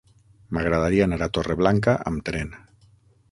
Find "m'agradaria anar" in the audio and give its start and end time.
0.57-1.19